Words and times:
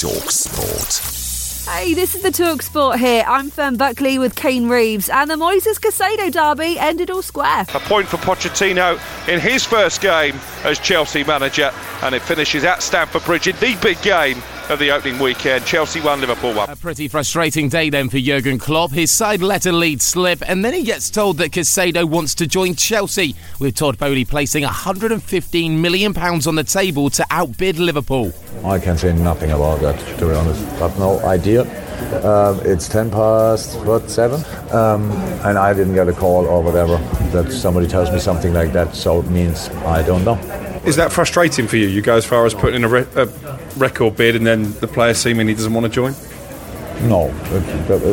Talk 0.00 0.30
Sport. 0.30 1.74
Hey, 1.74 1.92
this 1.92 2.14
is 2.14 2.22
the 2.22 2.30
Talk 2.30 2.62
Sport 2.62 3.00
here. 3.00 3.24
I'm 3.26 3.50
Fern 3.50 3.76
Buckley 3.76 4.16
with 4.20 4.36
Kane 4.36 4.68
Reeves, 4.68 5.08
and 5.08 5.28
the 5.28 5.34
Moises 5.34 5.80
Caicedo 5.80 6.30
derby 6.30 6.78
ended 6.78 7.10
all 7.10 7.20
square. 7.20 7.66
A 7.74 7.80
point 7.80 8.06
for 8.06 8.16
Pochettino 8.18 9.00
in 9.26 9.40
his 9.40 9.64
first 9.64 10.00
game 10.00 10.38
as 10.62 10.78
Chelsea 10.78 11.24
manager, 11.24 11.72
and 12.02 12.14
it 12.14 12.22
finishes 12.22 12.64
at 12.64 12.82
Stamford 12.82 13.24
Bridge 13.24 13.48
in 13.48 13.56
the 13.56 13.76
big 13.82 14.00
game 14.02 14.42
of 14.70 14.78
the 14.78 14.90
opening 14.90 15.18
weekend. 15.18 15.64
Chelsea 15.64 16.00
won, 16.00 16.20
Liverpool 16.20 16.54
won. 16.54 16.68
A 16.68 16.76
pretty 16.76 17.08
frustrating 17.08 17.68
day 17.68 17.90
then 17.90 18.08
for 18.08 18.18
Jurgen 18.18 18.58
Klopp. 18.58 18.90
His 18.90 19.10
side 19.10 19.40
let 19.40 19.66
a 19.66 19.72
lead 19.72 20.02
slip, 20.02 20.42
and 20.48 20.64
then 20.64 20.74
he 20.74 20.82
gets 20.82 21.10
told 21.10 21.38
that 21.38 21.50
Caicedo 21.50 22.04
wants 22.04 22.34
to 22.36 22.46
join 22.46 22.74
Chelsea, 22.74 23.34
with 23.58 23.76
Todd 23.76 23.98
Boehly 23.98 24.24
placing 24.24 24.64
£115 24.64 25.78
million 25.78 26.16
on 26.16 26.54
the 26.54 26.64
table 26.64 27.10
to 27.10 27.26
outbid 27.30 27.78
Liverpool. 27.78 28.32
I 28.64 28.78
can 28.78 28.98
say 28.98 29.12
nothing 29.14 29.50
about 29.50 29.80
that, 29.80 29.98
to 30.18 30.26
be 30.26 30.34
honest. 30.34 30.62
I've 30.82 30.98
no 30.98 31.18
idea. 31.20 31.62
Um, 32.24 32.60
it's 32.64 32.88
10 32.88 33.10
past, 33.10 33.78
what, 33.80 34.08
7? 34.08 34.40
Um, 34.72 35.10
and 35.44 35.58
I 35.58 35.74
didn't 35.74 35.94
get 35.94 36.08
a 36.08 36.12
call 36.12 36.46
or 36.46 36.62
whatever 36.62 36.96
that 37.32 37.50
somebody 37.52 37.86
tells 37.86 38.10
me 38.12 38.18
something 38.18 38.52
like 38.52 38.72
that, 38.72 38.94
so 38.94 39.20
it 39.20 39.26
means 39.28 39.68
I 39.68 40.02
don't 40.02 40.24
know. 40.24 40.67
Is 40.84 40.96
that 40.96 41.12
frustrating 41.12 41.66
for 41.66 41.76
you? 41.76 41.86
You 41.86 42.00
go 42.02 42.16
as 42.16 42.24
far 42.24 42.46
as 42.46 42.54
putting 42.54 42.76
in 42.76 42.84
a, 42.84 42.88
re- 42.88 43.06
a 43.16 43.26
record 43.76 44.16
bid 44.16 44.36
and 44.36 44.46
then 44.46 44.72
the 44.80 44.86
player 44.86 45.14
seemingly 45.14 45.54
doesn't 45.54 45.72
want 45.72 45.84
to 45.84 45.90
join? 45.92 46.14
No, 47.02 47.30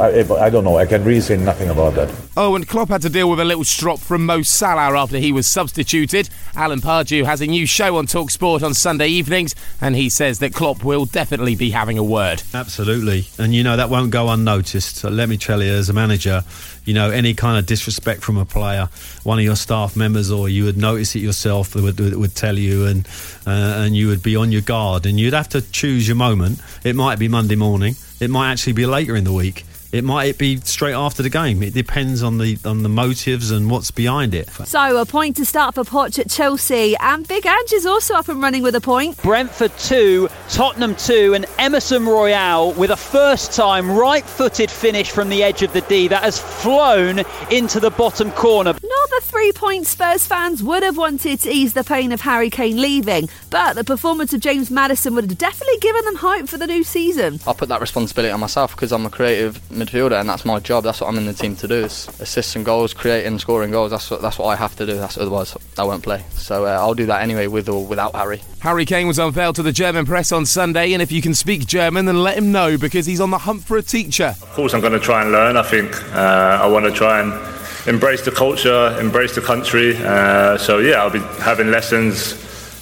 I, 0.00 0.46
I 0.46 0.50
don't 0.50 0.64
know. 0.64 0.78
I 0.78 0.86
can 0.86 1.04
really 1.04 1.20
say 1.20 1.36
nothing 1.36 1.68
about 1.68 1.94
that. 1.94 2.12
Oh, 2.36 2.54
and 2.54 2.66
Klopp 2.66 2.88
had 2.88 3.02
to 3.02 3.10
deal 3.10 3.28
with 3.28 3.38
a 3.38 3.44
little 3.44 3.64
strop 3.64 3.98
from 3.98 4.24
Mo 4.24 4.42
Salah 4.42 4.98
after 4.98 5.18
he 5.18 5.32
was 5.32 5.46
substituted. 5.46 6.30
Alan 6.54 6.80
Pardew 6.80 7.24
has 7.24 7.40
a 7.40 7.46
new 7.46 7.66
show 7.66 7.98
on 7.98 8.06
Talksport 8.06 8.62
on 8.62 8.72
Sunday 8.72 9.08
evenings, 9.08 9.54
and 9.80 9.94
he 9.94 10.08
says 10.08 10.38
that 10.38 10.54
Klopp 10.54 10.82
will 10.82 11.04
definitely 11.04 11.56
be 11.56 11.70
having 11.70 11.98
a 11.98 12.02
word. 12.02 12.42
Absolutely, 12.54 13.26
and 13.38 13.54
you 13.54 13.62
know 13.62 13.76
that 13.76 13.90
won't 13.90 14.10
go 14.10 14.28
unnoticed. 14.28 14.96
So 14.96 15.10
let 15.10 15.28
me 15.28 15.36
tell 15.36 15.62
you, 15.62 15.72
as 15.72 15.90
a 15.90 15.92
manager, 15.92 16.42
you 16.84 16.94
know 16.94 17.10
any 17.10 17.34
kind 17.34 17.58
of 17.58 17.66
disrespect 17.66 18.22
from 18.22 18.38
a 18.38 18.46
player, 18.46 18.88
one 19.24 19.38
of 19.38 19.44
your 19.44 19.56
staff 19.56 19.94
members, 19.96 20.30
or 20.30 20.48
you 20.48 20.64
would 20.64 20.78
notice 20.78 21.14
it 21.14 21.20
yourself, 21.20 21.74
would, 21.74 22.00
would, 22.00 22.16
would 22.16 22.34
tell 22.34 22.58
you, 22.58 22.86
and 22.86 23.06
uh, 23.46 23.84
and 23.84 23.94
you 23.94 24.08
would 24.08 24.22
be 24.22 24.36
on 24.36 24.50
your 24.50 24.62
guard, 24.62 25.04
and 25.04 25.20
you'd 25.20 25.34
have 25.34 25.48
to 25.50 25.60
choose 25.60 26.08
your 26.08 26.16
moment. 26.16 26.60
It 26.84 26.96
might 26.96 27.18
be 27.18 27.28
Monday 27.28 27.56
morning. 27.56 27.96
It 28.20 28.28
might 28.28 28.52
actually 28.52 28.74
be 28.74 28.84
later 28.84 29.16
in 29.16 29.24
the 29.24 29.32
week. 29.32 29.64
It 29.92 30.04
might 30.04 30.38
be 30.38 30.58
straight 30.58 30.92
after 30.92 31.20
the 31.22 31.30
game. 31.30 31.64
It 31.64 31.74
depends 31.74 32.22
on 32.22 32.38
the 32.38 32.58
on 32.64 32.84
the 32.84 32.88
motives 32.88 33.50
and 33.50 33.68
what's 33.68 33.90
behind 33.90 34.34
it. 34.34 34.48
So 34.50 34.98
a 34.98 35.04
point 35.04 35.36
to 35.36 35.44
start 35.44 35.74
for 35.74 35.82
Poch 35.82 36.16
at 36.18 36.30
Chelsea, 36.30 36.96
and 36.98 37.26
Big 37.26 37.44
Ange 37.44 37.72
is 37.72 37.86
also 37.86 38.14
up 38.14 38.28
and 38.28 38.40
running 38.40 38.62
with 38.62 38.76
a 38.76 38.80
point. 38.80 39.20
Brentford 39.20 39.76
2, 39.78 40.28
Tottenham 40.48 40.94
2, 40.94 41.34
and 41.34 41.46
Emerson 41.58 42.06
Royal 42.06 42.72
with 42.74 42.90
a 42.90 42.96
first 42.96 43.52
time 43.52 43.90
right 43.90 44.24
footed 44.24 44.70
finish 44.70 45.10
from 45.10 45.28
the 45.28 45.42
edge 45.42 45.62
of 45.62 45.72
the 45.72 45.80
D 45.80 46.06
that 46.06 46.22
has 46.22 46.38
flown 46.38 47.22
into 47.50 47.80
the 47.80 47.90
bottom 47.90 48.30
corner. 48.32 48.74
Not 49.10 49.22
the 49.22 49.26
three 49.26 49.52
points 49.52 49.90
Spurs 49.90 50.26
fans 50.26 50.62
would 50.62 50.82
have 50.82 50.96
wanted 50.96 51.40
to 51.40 51.50
ease 51.50 51.72
the 51.74 51.82
pain 51.82 52.12
of 52.12 52.20
Harry 52.20 52.50
Kane 52.50 52.80
leaving, 52.80 53.28
but 53.48 53.74
the 53.74 53.82
performance 53.82 54.32
of 54.32 54.40
James 54.40 54.70
Maddison 54.70 55.14
would 55.14 55.24
have 55.24 55.38
definitely 55.38 55.78
given 55.78 56.04
them 56.04 56.16
hope 56.16 56.48
for 56.48 56.58
the 56.58 56.66
new 56.66 56.84
season. 56.84 57.40
I 57.46 57.52
put 57.52 57.68
that 57.70 57.80
responsibility 57.80 58.30
on 58.30 58.40
myself 58.40 58.74
because 58.74 58.92
I'm 58.92 59.06
a 59.06 59.10
creative 59.10 59.60
midfielder 59.70 60.20
and 60.20 60.28
that's 60.28 60.44
my 60.44 60.60
job. 60.60 60.84
That's 60.84 61.00
what 61.00 61.08
I'm 61.08 61.16
in 61.16 61.26
the 61.26 61.32
team 61.32 61.56
to 61.56 61.68
do: 61.68 61.76
is 61.76 62.08
assists 62.20 62.54
and 62.56 62.64
goals, 62.64 62.94
creating, 62.94 63.38
scoring 63.38 63.70
goals. 63.70 63.90
That's 63.90 64.10
what 64.10 64.22
that's 64.22 64.38
what 64.38 64.46
I 64.46 64.56
have 64.56 64.76
to 64.76 64.86
do. 64.86 64.94
That's 64.94 65.18
otherwise 65.18 65.56
I 65.78 65.84
won't 65.84 66.02
play. 66.02 66.24
So 66.32 66.66
uh, 66.66 66.78
I'll 66.80 66.94
do 66.94 67.06
that 67.06 67.22
anyway, 67.22 67.46
with 67.46 67.68
or 67.68 67.84
without 67.84 68.14
Harry. 68.14 68.42
Harry 68.60 68.84
Kane 68.84 69.08
was 69.08 69.18
unveiled 69.18 69.56
to 69.56 69.62
the 69.62 69.72
German 69.72 70.06
press 70.06 70.30
on 70.30 70.46
Sunday, 70.46 70.92
and 70.92 71.02
if 71.02 71.10
you 71.10 71.22
can 71.22 71.34
speak 71.34 71.66
German, 71.66 72.04
then 72.04 72.22
let 72.22 72.36
him 72.36 72.52
know 72.52 72.76
because 72.78 73.06
he's 73.06 73.20
on 73.20 73.30
the 73.30 73.38
hunt 73.38 73.64
for 73.64 73.76
a 73.76 73.82
teacher. 73.82 74.36
Of 74.40 74.52
course, 74.52 74.72
I'm 74.74 74.80
going 74.80 74.92
to 74.92 75.00
try 75.00 75.22
and 75.22 75.32
learn. 75.32 75.56
I 75.56 75.62
think 75.62 76.00
uh, 76.14 76.60
I 76.62 76.66
want 76.68 76.84
to 76.84 76.92
try 76.92 77.20
and 77.20 77.49
embrace 77.86 78.24
the 78.24 78.30
culture, 78.30 78.96
embrace 79.00 79.34
the 79.34 79.40
country. 79.40 79.96
Uh, 79.96 80.58
so 80.58 80.78
yeah, 80.78 81.02
I'll 81.02 81.10
be 81.10 81.20
having 81.42 81.70
lessons 81.70 82.34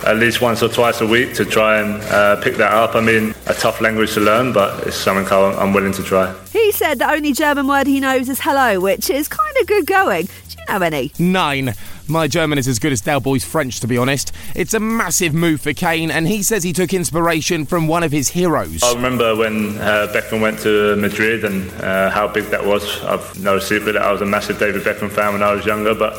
at 0.04 0.16
least 0.16 0.40
once 0.40 0.62
or 0.62 0.68
twice 0.68 1.00
a 1.00 1.06
week 1.06 1.34
to 1.34 1.44
try 1.44 1.80
and 1.80 2.02
uh, 2.04 2.40
pick 2.40 2.56
that 2.56 2.72
up. 2.72 2.94
I 2.94 3.00
mean, 3.00 3.34
a 3.46 3.54
tough 3.54 3.80
language 3.80 4.14
to 4.14 4.20
learn, 4.20 4.52
but 4.52 4.86
it's 4.86 4.96
something 4.96 5.26
I'm 5.32 5.72
willing 5.72 5.92
to 5.92 6.02
try. 6.02 6.34
He 6.52 6.72
said 6.72 7.00
the 7.00 7.10
only 7.10 7.32
German 7.32 7.66
word 7.66 7.86
he 7.86 8.00
knows 8.00 8.28
is 8.28 8.40
hello, 8.40 8.80
which 8.80 9.10
is 9.10 9.28
kind 9.28 9.56
of 9.60 9.66
good 9.66 9.86
going. 9.86 10.26
Do 10.26 10.56
you 10.58 10.64
know 10.68 10.84
any? 10.84 11.12
Nine. 11.18 11.74
My 12.08 12.26
German 12.26 12.56
is 12.58 12.66
as 12.66 12.78
good 12.78 12.92
as 12.92 13.02
Del 13.02 13.20
Boy's 13.20 13.44
French, 13.44 13.80
to 13.80 13.86
be 13.86 13.98
honest. 13.98 14.32
It's 14.54 14.72
a 14.72 14.80
massive 14.80 15.34
move 15.34 15.60
for 15.60 15.74
Kane, 15.74 16.10
and 16.10 16.26
he 16.26 16.42
says 16.42 16.62
he 16.62 16.72
took 16.72 16.94
inspiration 16.94 17.66
from 17.66 17.86
one 17.86 18.02
of 18.02 18.12
his 18.12 18.28
heroes. 18.28 18.82
I 18.82 18.94
remember 18.94 19.36
when 19.36 19.76
uh, 19.76 20.10
Beckham 20.14 20.40
went 20.40 20.58
to 20.60 20.96
Madrid 20.96 21.44
and 21.44 21.70
uh, 21.82 22.08
how 22.08 22.26
big 22.26 22.44
that 22.46 22.64
was. 22.64 23.04
I've 23.04 23.38
no 23.38 23.58
secret 23.58 23.92
that 23.92 24.02
I 24.02 24.10
was 24.10 24.22
a 24.22 24.26
massive 24.26 24.58
David 24.58 24.82
Beckham 24.82 25.10
fan 25.10 25.34
when 25.34 25.42
I 25.42 25.52
was 25.52 25.66
younger, 25.66 25.94
but 25.94 26.14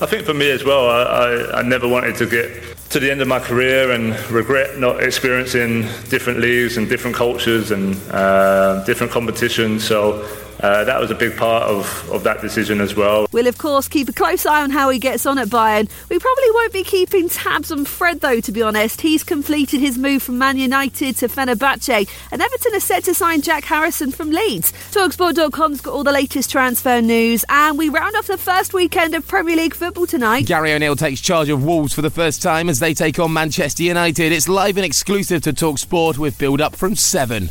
I 0.00 0.06
think 0.06 0.24
for 0.24 0.34
me 0.34 0.48
as 0.50 0.62
well, 0.62 0.88
I, 0.88 1.02
I, 1.02 1.58
I 1.58 1.62
never 1.62 1.88
wanted 1.88 2.14
to 2.16 2.26
get 2.26 2.50
to 2.90 3.00
the 3.00 3.10
end 3.10 3.20
of 3.20 3.26
my 3.26 3.40
career 3.40 3.90
and 3.90 4.14
regret 4.30 4.78
not 4.78 5.02
experiencing 5.02 5.82
different 6.08 6.38
leagues 6.38 6.76
and 6.76 6.88
different 6.88 7.16
cultures 7.16 7.70
and 7.70 7.96
uh, 8.10 8.84
different 8.84 9.10
competitions. 9.12 9.84
So 9.84 10.28
uh, 10.60 10.84
that 10.84 11.00
was 11.00 11.10
a 11.10 11.14
big 11.14 11.36
part 11.36 11.64
of, 11.64 12.10
of 12.10 12.24
that 12.24 12.40
decision 12.40 12.80
as 12.80 12.94
well. 12.94 13.26
We'll, 13.32 13.46
of 13.46 13.58
course, 13.58 13.88
keep 13.88 14.08
a 14.08 14.12
close 14.12 14.46
eye 14.46 14.62
on 14.62 14.70
how 14.70 14.90
he 14.90 14.98
gets 14.98 15.26
on 15.26 15.38
at 15.38 15.48
Bayern. 15.48 15.88
We 16.08 16.18
probably 16.18 16.50
won't 16.50 16.72
be 16.72 16.84
keeping 16.84 17.28
tabs 17.28 17.72
on 17.72 17.84
Fred, 17.84 18.20
though, 18.20 18.40
to 18.40 18.52
be 18.52 18.62
honest. 18.62 19.00
He's 19.00 19.24
completed 19.24 19.80
his 19.80 19.98
move 19.98 20.22
from 20.22 20.38
Man 20.38 20.56
United 20.58 21.16
to 21.18 21.28
Fenerbahce, 21.28 22.08
and 22.30 22.42
Everton 22.42 22.74
are 22.74 22.80
set 22.80 23.04
to 23.04 23.14
sign 23.14 23.42
Jack 23.42 23.64
Harrison 23.64 24.12
from 24.12 24.30
Leeds. 24.30 24.72
Talksport.com's 24.92 25.80
got 25.80 25.92
all 25.92 26.04
the 26.04 26.12
latest 26.12 26.50
transfer 26.50 27.00
news, 27.00 27.44
and 27.48 27.78
we 27.78 27.88
round 27.88 28.16
off 28.16 28.26
the 28.26 28.38
first 28.38 28.74
weekend 28.74 29.14
of 29.14 29.26
Premier 29.26 29.56
League 29.56 29.74
football 29.74 30.06
tonight. 30.06 30.46
Gary 30.46 30.72
O'Neill 30.72 30.96
takes 30.96 31.20
charge 31.20 31.48
of 31.48 31.64
Wolves 31.64 31.92
for 31.92 32.02
the 32.02 32.10
first 32.10 32.42
time 32.42 32.68
as 32.68 32.78
they 32.78 32.94
take 32.94 33.18
on 33.18 33.32
Manchester 33.32 33.82
United. 33.82 34.32
It's 34.32 34.48
live 34.48 34.76
and 34.76 34.86
exclusive 34.86 35.42
to 35.42 35.52
Talksport 35.52 36.18
with 36.18 36.38
build 36.38 36.60
up 36.60 36.76
from 36.76 36.96
7. 36.96 37.50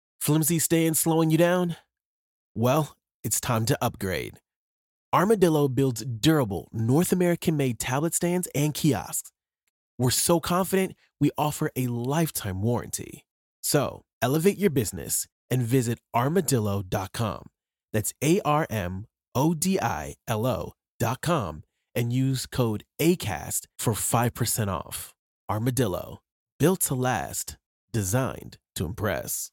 Flimsy 0.21 0.59
staying 0.59 0.93
slowing 0.93 1.31
you 1.31 1.37
down? 1.39 1.77
Well, 2.53 2.95
it's 3.23 3.41
time 3.41 3.65
to 3.65 3.77
upgrade. 3.81 4.39
Armodilo 5.11 5.73
builds 5.73 6.05
durable, 6.05 6.67
North 6.71 7.11
American 7.11 7.57
made 7.57 7.79
tablet 7.79 8.13
stands 8.13 8.47
and 8.53 8.71
kiosks. 8.71 9.31
We're 9.97 10.11
so 10.11 10.39
confident 10.39 10.95
we 11.19 11.31
offer 11.39 11.71
a 11.75 11.87
lifetime 11.87 12.61
warranty. 12.61 13.25
So 13.63 14.03
elevate 14.21 14.59
your 14.59 14.69
business 14.69 15.25
and 15.49 15.63
visit 15.63 15.97
armodilo.com. 16.15 17.49
That's 17.91 18.13
A 18.23 18.41
R 18.41 18.67
M 18.69 19.07
O 19.33 19.55
D 19.55 19.79
I 19.79 20.13
L 20.27 20.45
O.com 20.45 21.63
and 21.95 22.13
use 22.13 22.45
code 22.45 22.83
ACAST 22.99 23.65
for 23.79 23.93
5% 23.93 24.67
off. 24.67 25.15
Armodilo, 25.49 26.17
built 26.59 26.81
to 26.81 26.93
last, 26.93 27.57
designed 27.91 28.57
to 28.75 28.85
impress. 28.85 29.51